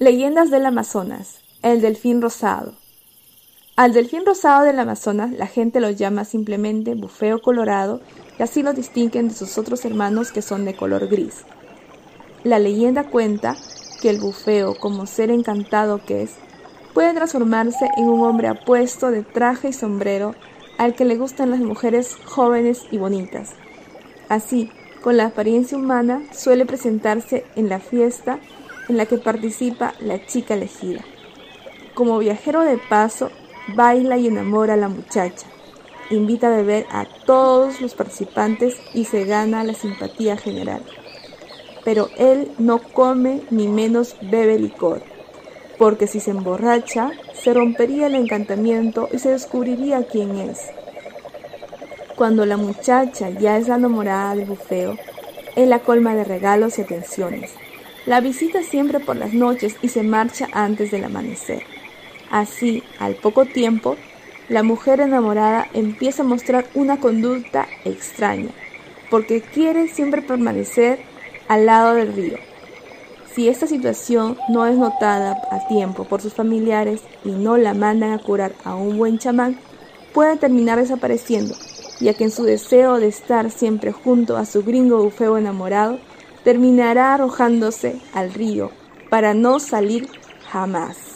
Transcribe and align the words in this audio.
Leyendas 0.00 0.50
del 0.50 0.66
Amazonas. 0.66 1.38
El 1.62 1.80
delfín 1.80 2.20
rosado. 2.20 2.72
Al 3.76 3.92
delfín 3.92 4.26
rosado 4.26 4.64
del 4.64 4.80
Amazonas 4.80 5.30
la 5.30 5.46
gente 5.46 5.78
lo 5.78 5.88
llama 5.88 6.24
simplemente 6.24 6.96
bufeo 6.96 7.40
colorado 7.40 8.00
y 8.36 8.42
así 8.42 8.64
lo 8.64 8.72
distinguen 8.72 9.28
de 9.28 9.34
sus 9.36 9.56
otros 9.56 9.84
hermanos 9.84 10.32
que 10.32 10.42
son 10.42 10.64
de 10.64 10.74
color 10.74 11.06
gris. 11.06 11.44
La 12.42 12.58
leyenda 12.58 13.04
cuenta 13.04 13.54
que 14.02 14.10
el 14.10 14.18
bufeo, 14.18 14.74
como 14.74 15.06
ser 15.06 15.30
encantado 15.30 16.04
que 16.04 16.22
es, 16.22 16.32
puede 16.92 17.14
transformarse 17.14 17.88
en 17.96 18.08
un 18.08 18.22
hombre 18.22 18.48
apuesto 18.48 19.12
de 19.12 19.22
traje 19.22 19.68
y 19.68 19.72
sombrero 19.72 20.34
al 20.76 20.96
que 20.96 21.04
le 21.04 21.16
gustan 21.16 21.52
las 21.52 21.60
mujeres 21.60 22.16
jóvenes 22.24 22.82
y 22.90 22.98
bonitas. 22.98 23.52
Así, 24.28 24.72
con 25.02 25.16
la 25.16 25.26
apariencia 25.26 25.78
humana, 25.78 26.20
suele 26.32 26.66
presentarse 26.66 27.44
en 27.54 27.68
la 27.68 27.78
fiesta 27.78 28.40
en 28.88 28.96
la 28.96 29.06
que 29.06 29.18
participa 29.18 29.94
la 30.00 30.24
chica 30.26 30.54
elegida. 30.54 31.04
Como 31.94 32.18
viajero 32.18 32.62
de 32.62 32.78
paso, 32.78 33.30
baila 33.74 34.18
y 34.18 34.26
enamora 34.26 34.74
a 34.74 34.76
la 34.78 34.88
muchacha, 34.88 35.46
invita 36.10 36.48
a 36.48 36.56
beber 36.56 36.86
a 36.90 37.06
todos 37.24 37.80
los 37.80 37.94
participantes 37.94 38.76
y 38.92 39.04
se 39.04 39.24
gana 39.24 39.64
la 39.64 39.74
simpatía 39.74 40.36
general. 40.36 40.82
Pero 41.84 42.08
él 42.16 42.50
no 42.58 42.78
come 42.78 43.42
ni 43.50 43.68
menos 43.68 44.16
bebe 44.22 44.58
licor, 44.58 45.02
porque 45.78 46.06
si 46.06 46.20
se 46.20 46.30
emborracha, 46.30 47.10
se 47.34 47.54
rompería 47.54 48.06
el 48.06 48.14
encantamiento 48.14 49.08
y 49.12 49.18
se 49.18 49.30
descubriría 49.30 50.06
quién 50.06 50.36
es. 50.38 50.60
Cuando 52.16 52.46
la 52.46 52.56
muchacha 52.56 53.30
ya 53.30 53.56
es 53.56 53.68
la 53.68 53.76
enamorada 53.76 54.34
del 54.34 54.46
bufeo, 54.46 54.96
él 55.56 55.70
la 55.70 55.80
colma 55.80 56.14
de 56.14 56.24
regalos 56.24 56.78
y 56.78 56.82
atenciones 56.82 57.54
la 58.06 58.20
visita 58.20 58.62
siempre 58.62 59.00
por 59.00 59.16
las 59.16 59.32
noches 59.32 59.76
y 59.82 59.88
se 59.88 60.02
marcha 60.02 60.48
antes 60.52 60.90
del 60.90 61.04
amanecer. 61.04 61.62
Así, 62.30 62.82
al 62.98 63.14
poco 63.14 63.46
tiempo, 63.46 63.96
la 64.48 64.62
mujer 64.62 65.00
enamorada 65.00 65.66
empieza 65.72 66.22
a 66.22 66.26
mostrar 66.26 66.66
una 66.74 67.00
conducta 67.00 67.66
extraña, 67.84 68.50
porque 69.10 69.40
quiere 69.40 69.88
siempre 69.88 70.20
permanecer 70.20 71.00
al 71.48 71.66
lado 71.66 71.94
del 71.94 72.12
río. 72.12 72.38
Si 73.34 73.48
esta 73.48 73.66
situación 73.66 74.36
no 74.48 74.66
es 74.66 74.76
notada 74.76 75.40
a 75.50 75.66
tiempo 75.66 76.04
por 76.04 76.20
sus 76.20 76.34
familiares 76.34 77.00
y 77.24 77.30
no 77.30 77.56
la 77.56 77.74
mandan 77.74 78.12
a 78.12 78.18
curar 78.18 78.52
a 78.64 78.74
un 78.74 78.98
buen 78.98 79.18
chamán, 79.18 79.58
puede 80.12 80.36
terminar 80.36 80.78
desapareciendo, 80.78 81.56
ya 82.00 82.14
que 82.14 82.24
en 82.24 82.30
su 82.30 82.44
deseo 82.44 83.00
de 83.00 83.08
estar 83.08 83.50
siempre 83.50 83.92
junto 83.92 84.36
a 84.36 84.44
su 84.44 84.62
gringo 84.62 85.02
bufeo 85.02 85.36
enamorado, 85.36 85.98
terminará 86.44 87.14
arrojándose 87.14 88.06
al 88.12 88.32
río 88.32 88.70
para 89.08 89.34
no 89.34 89.58
salir 89.58 90.10
jamás. 90.38 91.13